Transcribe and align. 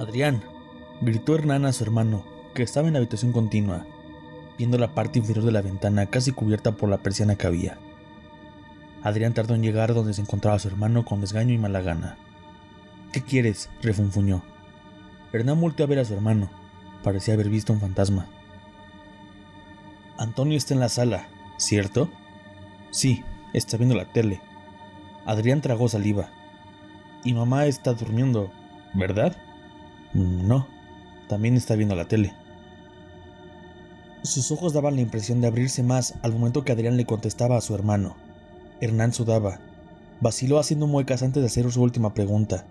Adrián, 0.00 0.42
gritó 1.02 1.34
Hernán 1.34 1.66
a 1.66 1.74
su 1.74 1.84
hermano, 1.84 2.24
que 2.54 2.62
estaba 2.62 2.86
en 2.86 2.94
la 2.94 3.00
habitación 3.00 3.32
continua, 3.32 3.84
viendo 4.56 4.78
la 4.78 4.94
parte 4.94 5.18
inferior 5.18 5.44
de 5.44 5.52
la 5.52 5.60
ventana 5.60 6.06
casi 6.06 6.32
cubierta 6.32 6.72
por 6.72 6.88
la 6.88 6.96
persiana 6.96 7.36
que 7.36 7.46
había. 7.46 7.76
Adrián 9.02 9.34
tardó 9.34 9.54
en 9.54 9.62
llegar 9.62 9.92
donde 9.92 10.14
se 10.14 10.22
encontraba 10.22 10.58
su 10.58 10.68
hermano 10.68 11.04
con 11.04 11.20
desgaño 11.20 11.52
y 11.52 11.58
mala 11.58 11.82
gana. 11.82 12.16
¿Qué 13.12 13.20
quieres? 13.20 13.68
refunfuñó. 13.82 14.42
Hernán 15.34 15.60
volteó 15.60 15.84
a 15.84 15.88
ver 15.88 15.98
a 15.98 16.06
su 16.06 16.14
hermano. 16.14 16.48
Parecía 17.04 17.34
haber 17.34 17.50
visto 17.50 17.74
un 17.74 17.80
fantasma. 17.80 18.26
Antonio 20.16 20.56
está 20.56 20.72
en 20.72 20.80
la 20.80 20.88
sala, 20.88 21.28
¿cierto? 21.58 22.08
Sí, 22.90 23.22
está 23.52 23.76
viendo 23.76 23.96
la 23.96 24.10
tele. 24.10 24.40
Adrián 25.26 25.60
tragó 25.60 25.90
saliva. 25.90 26.30
Y 27.22 27.34
mamá 27.34 27.66
está 27.66 27.92
durmiendo, 27.92 28.50
¿verdad? 28.94 29.36
No, 30.12 30.66
también 31.28 31.56
está 31.56 31.76
viendo 31.76 31.94
la 31.94 32.06
tele. 32.06 32.34
Sus 34.22 34.50
ojos 34.50 34.72
daban 34.72 34.96
la 34.96 35.00
impresión 35.00 35.40
de 35.40 35.46
abrirse 35.46 35.82
más 35.82 36.14
al 36.22 36.32
momento 36.32 36.64
que 36.64 36.72
Adrián 36.72 36.96
le 36.96 37.06
contestaba 37.06 37.56
a 37.56 37.60
su 37.60 37.74
hermano. 37.74 38.16
Hernán 38.80 39.12
sudaba. 39.12 39.60
Vaciló 40.20 40.58
haciendo 40.58 40.86
muecas 40.86 41.22
antes 41.22 41.42
de 41.42 41.46
hacer 41.46 41.70
su 41.72 41.80
última 41.80 42.12
pregunta, 42.12 42.66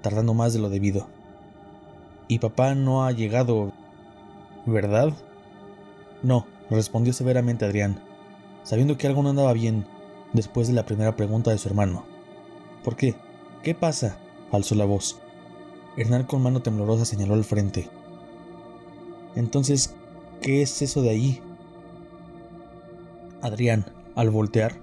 tardando 0.00 0.32
más 0.32 0.54
de 0.54 0.60
lo 0.60 0.70
debido. 0.70 1.08
Y 2.28 2.38
papá 2.38 2.74
no 2.74 3.04
ha 3.04 3.12
llegado, 3.12 3.72
¿verdad? 4.64 5.12
No, 6.22 6.46
respondió 6.70 7.12
severamente 7.12 7.66
Adrián, 7.66 8.00
sabiendo 8.62 8.96
que 8.96 9.06
algo 9.06 9.22
no 9.22 9.30
andaba 9.30 9.52
bien 9.52 9.86
después 10.32 10.68
de 10.68 10.74
la 10.74 10.86
primera 10.86 11.16
pregunta 11.16 11.50
de 11.50 11.58
su 11.58 11.68
hermano. 11.68 12.04
¿Por 12.82 12.96
qué? 12.96 13.16
¿Qué 13.62 13.74
pasa? 13.74 14.16
alzó 14.50 14.74
la 14.74 14.86
voz. 14.86 15.20
Hernán 15.96 16.24
con 16.24 16.42
mano 16.42 16.60
temblorosa 16.60 17.04
señaló 17.04 17.34
al 17.34 17.44
frente. 17.44 17.88
Entonces, 19.34 19.94
¿qué 20.42 20.62
es 20.62 20.82
eso 20.82 21.02
de 21.02 21.10
ahí? 21.10 21.42
Adrián, 23.42 23.86
al 24.14 24.30
voltear, 24.30 24.80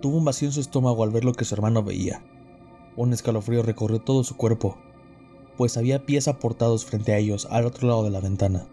tuvo 0.00 0.16
un 0.16 0.24
vacío 0.24 0.48
en 0.48 0.52
su 0.52 0.60
estómago 0.60 1.02
al 1.02 1.10
ver 1.10 1.24
lo 1.24 1.32
que 1.32 1.44
su 1.44 1.54
hermano 1.54 1.82
veía. 1.82 2.22
Un 2.96 3.12
escalofrío 3.12 3.62
recorrió 3.62 4.00
todo 4.00 4.24
su 4.24 4.36
cuerpo, 4.36 4.76
pues 5.56 5.76
había 5.76 6.04
pies 6.04 6.28
aportados 6.28 6.84
frente 6.84 7.12
a 7.12 7.18
ellos 7.18 7.48
al 7.50 7.66
otro 7.66 7.88
lado 7.88 8.04
de 8.04 8.10
la 8.10 8.20
ventana. 8.20 8.66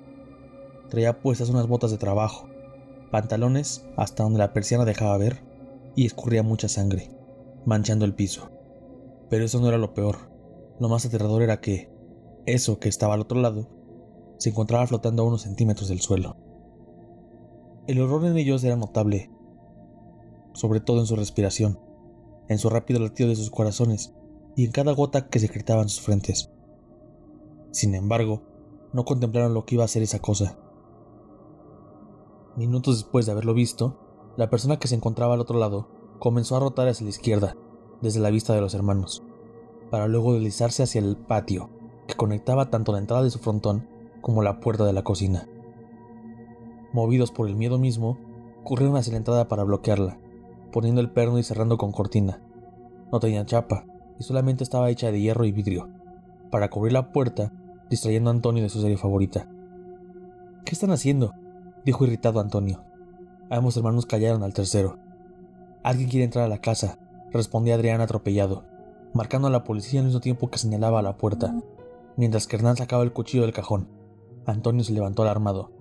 Traía 0.90 1.22
puestas 1.22 1.50
unas 1.50 1.68
botas 1.68 1.92
de 1.92 1.98
trabajo, 1.98 2.48
pantalones 3.12 3.86
hasta 3.98 4.24
donde 4.24 4.40
la 4.40 4.54
persiana 4.54 4.86
dejaba 4.86 5.18
ver, 5.18 5.42
y 5.96 6.06
escurría 6.06 6.44
mucha 6.44 6.68
sangre, 6.68 7.12
manchando 7.66 8.06
el 8.06 8.14
piso. 8.14 8.50
Pero 9.30 9.46
eso 9.46 9.60
no 9.60 9.68
era 9.68 9.78
lo 9.78 9.94
peor. 9.94 10.33
Lo 10.80 10.90
más 10.90 11.06
aterrador 11.06 11.42
era 11.42 11.62
que, 11.62 11.92
eso 12.46 12.80
que 12.80 12.90
estaba 12.90 13.14
al 13.14 13.22
otro 13.22 13.40
lado, 13.40 13.70
se 14.38 14.50
encontraba 14.50 14.88
flotando 14.88 15.24
a 15.24 15.26
unos 15.26 15.44
centímetros 15.44 15.88
del 15.88 16.02
suelo. 16.02 16.36
El 17.88 18.02
horror 18.02 18.26
en 18.26 18.38
ellos 18.38 18.64
era 18.64 18.76
notable, 18.76 19.30
sobre 20.54 20.80
todo 20.80 21.00
en 21.00 21.06
su 21.06 21.16
respiración, 21.16 21.80
en 22.48 22.58
su 22.58 22.70
rápido 22.70 23.00
latido 23.00 23.30
de 23.30 23.36
sus 23.36 23.52
corazones 23.52 24.14
y 24.56 24.66
en 24.66 24.72
cada 24.72 24.94
gota 24.94 25.28
que 25.30 25.40
secretaba 25.40 25.82
en 25.82 25.90
sus 25.90 26.02
frentes. 26.02 26.52
Sin 27.72 27.96
embargo, 27.96 28.42
no 28.94 29.06
contemplaron 29.06 29.54
lo 29.54 29.66
que 29.66 29.76
iba 29.76 29.84
a 29.84 29.88
ser 29.88 30.04
esa 30.04 30.20
cosa. 30.20 30.58
Minutos 32.56 32.98
después 32.98 33.26
de 33.26 33.32
haberlo 33.32 33.54
visto, 33.54 34.00
la 34.38 34.50
persona 34.50 34.78
que 34.78 34.88
se 34.88 34.96
encontraba 34.96 35.34
al 35.34 35.42
otro 35.42 35.58
lado 35.58 35.90
comenzó 36.20 36.56
a 36.56 36.60
rotar 36.60 36.88
hacia 36.88 37.04
la 37.04 37.10
izquierda, 37.10 37.56
desde 38.02 38.20
la 38.20 38.30
vista 38.30 38.54
de 38.54 38.62
los 38.62 38.74
hermanos, 38.74 39.24
para 39.94 40.08
luego 40.08 40.34
deslizarse 40.34 40.82
hacia 40.82 40.98
el 41.02 41.16
patio, 41.16 41.70
que 42.08 42.16
conectaba 42.16 42.72
tanto 42.72 42.92
la 42.92 42.98
entrada 42.98 43.22
de 43.22 43.30
su 43.30 43.38
frontón 43.38 43.88
como 44.22 44.42
la 44.42 44.60
puerta 44.60 44.86
de 44.86 44.94
la 44.94 45.04
cocina. 45.04 45.48
Movidos 46.94 47.30
por 47.30 47.48
el 47.48 47.56
miedo 47.56 47.78
mismo, 47.78 48.18
corrieron 48.64 48.98
hacia 48.98 49.12
la 49.12 49.18
entrada 49.18 49.48
para 49.48 49.64
bloquearla, 49.64 50.18
poniendo 50.72 51.00
el 51.00 51.12
perno 51.12 51.38
y 51.38 51.44
cerrando 51.44 51.78
con 51.78 51.92
cortina. 51.92 52.42
No 53.12 53.20
tenía 53.20 53.46
chapa, 53.46 53.86
y 54.18 54.24
solamente 54.24 54.64
estaba 54.64 54.90
hecha 54.90 55.12
de 55.12 55.22
hierro 55.22 55.46
y 55.46 55.52
vidrio, 55.52 55.92
para 56.50 56.72
cubrir 56.72 56.94
la 56.94 57.12
puerta, 57.12 57.54
distrayendo 57.88 58.32
a 58.32 58.34
Antonio 58.34 58.64
de 58.64 58.70
su 58.70 58.82
serie 58.82 58.98
favorita. 58.98 59.48
¿Qué 60.66 60.74
están 60.74 60.90
haciendo? 60.90 61.36
dijo 61.86 62.04
irritado 62.04 62.40
Antonio. 62.40 62.84
Ambos 63.52 63.78
hermanos 63.78 64.08
callaron 64.08 64.42
al 64.42 64.56
tercero. 64.56 64.98
Alguien 65.84 66.10
quiere 66.10 66.26
entrar 66.26 66.46
a 66.46 66.50
la 66.50 66.58
casa, 66.58 66.98
respondió 67.32 67.76
Adrián 67.76 68.02
atropellado, 68.02 68.73
marcando 69.14 69.48
a 69.48 69.52
la 69.52 69.64
policía 69.64 70.00
al 70.00 70.08
mismo 70.08 70.22
tiempo 70.22 70.50
que 70.50 70.58
señalaba 70.58 71.00
a 71.00 71.04
la 71.04 71.18
puerta, 71.18 71.56
mientras 72.18 72.48
que 72.48 72.56
Hernán 72.56 72.78
sacaba 72.78 73.04
el 73.04 73.14
cuchillo 73.14 73.44
del 73.44 73.54
cajón. 73.54 73.88
Antonio 74.46 74.84
se 74.84 74.94
levantó 74.94 75.22
alarmado. 75.22 75.72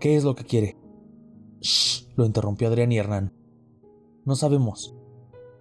¿Qué 0.00 0.16
es 0.16 0.24
lo 0.24 0.34
que 0.34 0.44
quiere? 0.44 0.76
Shh, 1.60 2.08
lo 2.16 2.26
interrumpió 2.26 2.68
Adrián 2.68 2.92
y 2.92 2.98
Hernán. 2.98 3.32
No 4.24 4.36
sabemos. 4.36 4.94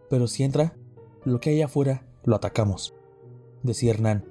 Pero 0.10 0.28
si 0.28 0.44
entra, 0.44 0.76
lo 1.24 1.40
que 1.40 1.52
hay 1.52 1.62
afuera, 1.62 2.08
lo 2.24 2.36
atacamos, 2.36 2.94
decía 3.64 3.92
Hernán, 3.92 4.26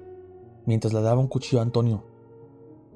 mientras 0.65 0.93
le 0.93 1.01
daba 1.01 1.21
un 1.21 1.27
cuchillo 1.27 1.59
a 1.59 1.63
Antonio. 1.63 2.03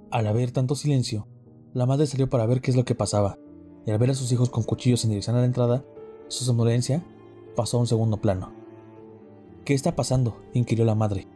Al 0.09 0.27
haber 0.27 0.51
tanto 0.51 0.75
silencio, 0.75 1.27
la 1.73 1.85
madre 1.85 2.05
salió 2.07 2.29
para 2.29 2.45
ver 2.45 2.61
qué 2.61 2.71
es 2.71 2.77
lo 2.77 2.85
que 2.85 2.95
pasaba, 2.95 3.37
y 3.85 3.91
al 3.91 3.97
ver 3.97 4.11
a 4.11 4.15
sus 4.15 4.31
hijos 4.31 4.49
con 4.49 4.63
cuchillos 4.63 5.03
en 5.03 5.11
dirección 5.11 5.35
a 5.35 5.39
la 5.39 5.45
entrada, 5.45 5.85
su 6.27 6.43
somnolencia 6.43 7.03
pasó 7.55 7.77
a 7.77 7.81
un 7.81 7.87
segundo 7.87 8.17
plano. 8.17 8.60
¿Qué 9.65 9.73
está 9.75 9.95
pasando? 9.95 10.41
inquirió 10.53 10.85
la 10.85 10.95
madre, 10.95 11.27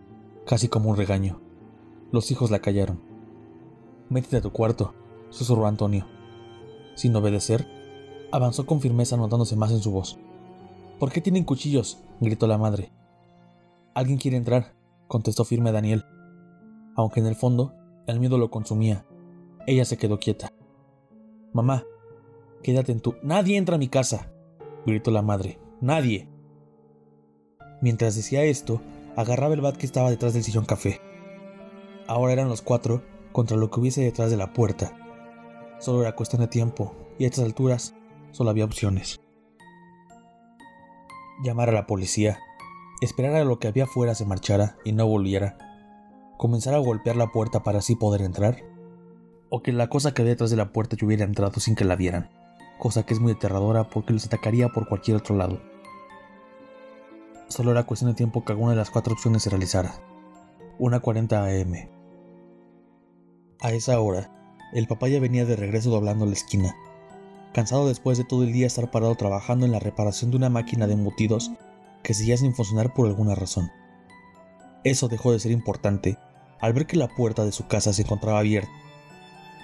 casi 0.48 0.68
como 0.68 0.90
un 0.90 0.98
regaño. 0.98 1.42
Los 2.12 2.32
hijos 2.32 2.50
la 2.50 2.60
callaron. 2.60 3.00
Métete 4.10 4.38
a 4.38 4.42
tu 4.42 4.52
cuarto, 4.52 4.94
susurró 5.30 5.68
Antonio. 5.68 6.08
Sin 6.96 7.16
obedecer, 7.16 7.68
avanzó 8.32 8.66
con 8.66 8.82
firmeza 8.82 9.16
notándose 9.16 9.56
más 9.56 9.72
en 9.72 9.80
su 9.80 9.92
voz. 9.92 10.18
¿Por 11.00 11.12
qué 11.12 11.22
tienen 11.22 11.44
cuchillos? 11.44 12.00
gritó 12.20 12.48
la 12.48 12.58
madre. 12.58 12.92
Alguien 13.94 14.18
quiere 14.18 14.38
entrar, 14.38 14.74
contestó 15.08 15.46
firme 15.46 15.72
Daniel. 15.72 16.06
Aunque 16.96 17.20
en 17.20 17.28
el 17.28 17.36
fondo 17.36 17.74
el 18.08 18.20
miedo 18.20 18.38
lo 18.38 18.50
consumía, 18.50 19.06
ella 19.68 19.86
se 19.86 19.98
quedó 19.98 20.20
quieta. 20.20 20.52
Mamá, 21.54 21.84
quédate 22.64 22.92
en 22.92 23.02
tu... 23.02 23.16
Nadie 23.22 23.58
entra 23.58 23.76
a 23.76 23.80
mi 23.80 23.88
casa, 23.88 24.32
gritó 24.86 25.12
la 25.12 25.22
madre. 25.22 25.60
Nadie. 25.80 26.30
Mientras 27.82 28.16
decía 28.16 28.44
esto, 28.44 28.82
agarraba 29.16 29.54
el 29.54 29.62
bat 29.62 29.78
que 29.78 29.86
estaba 29.86 30.10
detrás 30.10 30.34
del 30.34 30.44
sillón 30.44 30.66
café. 30.66 31.02
Ahora 32.08 32.34
eran 32.34 32.50
los 32.50 32.62
cuatro 32.62 33.04
contra 33.32 33.58
lo 33.58 33.70
que 33.70 33.80
hubiese 33.80 34.02
detrás 34.02 34.32
de 34.32 34.38
la 34.38 34.54
puerta. 34.54 34.96
Solo 35.80 36.02
era 36.02 36.16
cuestión 36.16 36.42
de 36.42 36.48
tiempo, 36.48 36.96
y 37.18 37.26
a 37.26 37.28
estas 37.28 37.46
alturas 37.46 37.96
Solo 38.36 38.50
había 38.50 38.66
opciones. 38.66 39.22
Llamar 41.42 41.70
a 41.70 41.72
la 41.72 41.88
policía, 41.88 42.38
esperar 43.00 43.34
a 43.36 43.46
lo 43.46 43.60
que 43.60 43.70
había 43.70 43.86
afuera 43.86 44.14
se 44.14 44.26
marchara 44.26 44.76
y 44.84 44.92
no 44.92 45.08
volviera, 45.08 45.58
comenzar 46.38 46.74
a 46.74 46.80
golpear 46.80 47.16
la 47.16 47.32
puerta 47.32 47.64
para 47.64 47.80
así 47.80 47.96
poder 47.96 48.22
entrar, 48.22 48.58
o 49.48 49.64
que 49.64 49.72
la 49.72 49.88
cosa 49.88 50.14
que 50.14 50.22
había 50.22 50.34
detrás 50.34 50.50
de 50.50 50.58
la 50.58 50.74
puerta 50.74 50.98
hubiera 51.02 51.24
entrado 51.24 51.62
sin 51.62 51.76
que 51.76 51.86
la 51.86 51.96
vieran, 51.96 52.30
cosa 52.78 53.06
que 53.06 53.14
es 53.14 53.22
muy 53.22 53.32
aterradora 53.32 53.86
porque 53.86 54.12
los 54.12 54.26
atacaría 54.26 54.68
por 54.68 54.90
cualquier 54.90 55.16
otro 55.16 55.38
lado. 55.38 55.62
Solo 57.48 57.72
era 57.72 57.86
cuestión 57.86 58.12
de 58.12 58.16
tiempo 58.16 58.44
que 58.44 58.52
alguna 58.52 58.72
de 58.72 58.78
las 58.78 58.90
cuatro 58.90 59.14
opciones 59.14 59.44
se 59.44 59.50
realizara. 59.50 59.96
Una 60.80 61.00
40 61.00 61.46
AM. 61.46 61.90
A 63.62 63.72
esa 63.72 64.00
hora, 64.00 64.32
el 64.74 64.88
papá 64.88 65.08
ya 65.08 65.20
venía 65.20 65.46
de 65.46 65.56
regreso 65.56 65.90
doblando 65.90 66.26
la 66.26 66.34
esquina 66.34 66.76
cansado 67.56 67.88
después 67.88 68.18
de 68.18 68.26
todo 68.26 68.44
el 68.44 68.52
día 68.52 68.68
estar 68.68 68.92
parado 68.92 69.16
trabajando 69.16 69.66
en 69.66 69.72
la 69.72 69.80
reparación 69.80 70.30
de 70.30 70.36
una 70.36 70.50
máquina 70.50 70.88
de 70.88 70.94
embutidos 70.94 71.52
que 72.04 72.14
seguía 72.14 72.36
sin 72.36 72.54
funcionar 72.54 72.94
por 72.94 73.08
alguna 73.08 73.34
razón. 73.34 73.72
Eso 74.84 75.08
dejó 75.08 75.32
de 75.32 75.40
ser 75.40 75.54
importante 75.54 76.18
al 76.60 76.74
ver 76.74 76.86
que 76.86 76.98
la 76.98 77.08
puerta 77.08 77.46
de 77.46 77.54
su 77.54 77.66
casa 77.66 77.94
se 77.94 78.02
encontraba 78.02 78.40
abierta. 78.40 78.70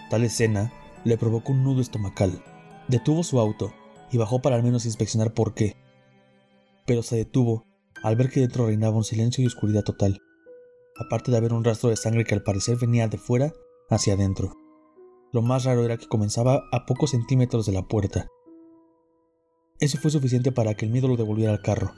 Tal 0.10 0.24
escena 0.24 0.72
le 1.04 1.18
provocó 1.18 1.52
un 1.52 1.66
nudo 1.66 1.82
estomacal. 1.82 2.42
Detuvo 2.88 3.24
su 3.24 3.42
auto 3.42 3.74
y 4.10 4.18
bajó 4.18 4.42
para 4.42 4.56
al 4.56 4.64
menos 4.64 4.86
inspeccionar 4.86 5.34
por 5.34 5.54
qué. 5.54 5.76
Pero 6.86 7.04
se 7.04 7.18
detuvo 7.18 7.66
al 8.04 8.16
ver 8.16 8.30
que 8.30 8.42
dentro 8.42 8.66
reinaba 8.66 8.98
un 8.98 9.04
silencio 9.04 9.44
y 9.44 9.48
oscuridad 9.48 9.84
total, 9.84 10.22
aparte 10.96 11.32
de 11.32 11.38
haber 11.38 11.54
un 11.54 11.64
rastro 11.64 11.90
de 11.90 11.96
sangre 11.96 12.26
que 12.26 12.34
al 12.34 12.44
parecer 12.44 12.78
venía 12.78 13.08
de 13.08 13.18
fuera 13.18 13.54
hacia 13.90 14.14
adentro. 14.14 14.54
Lo 15.32 15.42
más 15.42 15.66
raro 15.66 15.86
era 15.86 15.98
que 15.98 16.08
comenzaba 16.08 16.64
a 16.72 16.86
pocos 16.86 17.12
centímetros 17.12 17.66
de 17.66 17.72
la 17.72 17.88
puerta. 17.88 18.28
Eso 19.80 19.98
fue 19.98 20.12
suficiente 20.12 20.52
para 20.52 20.76
que 20.76 20.86
el 20.86 20.92
miedo 20.92 21.08
lo 21.08 21.16
devolviera 21.16 21.52
al 21.52 21.62
carro 21.62 21.94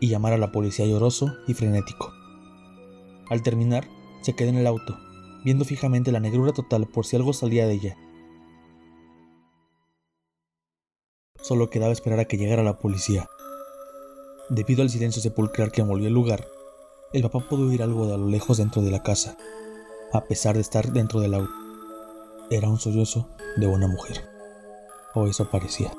y 0.00 0.08
llamara 0.08 0.36
a 0.36 0.38
la 0.38 0.52
policía 0.52 0.86
lloroso 0.86 1.32
y 1.46 1.54
frenético. 1.54 2.12
Al 3.30 3.42
terminar, 3.42 3.86
se 4.22 4.34
quedó 4.34 4.50
en 4.50 4.56
el 4.56 4.66
auto, 4.66 4.96
viendo 5.44 5.64
fijamente 5.64 6.12
la 6.12 6.20
negrura 6.20 6.52
total 6.52 6.86
por 6.86 7.06
si 7.06 7.16
algo 7.16 7.32
salía 7.32 7.66
de 7.66 7.74
ella. 7.74 7.96
Solo 11.42 11.70
quedaba 11.70 11.92
esperar 11.92 12.20
a 12.20 12.24
que 12.26 12.36
llegara 12.36 12.62
la 12.62 12.78
policía. 12.78 13.28
Debido 14.52 14.82
al 14.82 14.90
silencio 14.90 15.22
sepulcral 15.22 15.72
que 15.72 15.80
envolvió 15.80 16.08
el 16.08 16.12
lugar, 16.12 16.46
el 17.14 17.22
papá 17.22 17.38
pudo 17.48 17.68
oír 17.68 17.82
algo 17.82 18.06
de 18.06 18.12
a 18.12 18.18
lo 18.18 18.28
lejos 18.28 18.58
dentro 18.58 18.82
de 18.82 18.90
la 18.90 19.02
casa, 19.02 19.38
a 20.12 20.24
pesar 20.24 20.56
de 20.56 20.60
estar 20.60 20.92
dentro 20.92 21.20
del 21.20 21.32
auto. 21.32 21.50
Era 22.50 22.68
un 22.68 22.78
sollozo 22.78 23.30
de 23.56 23.66
una 23.66 23.88
mujer, 23.88 24.28
o 25.14 25.26
eso 25.26 25.48
parecía. 25.48 25.94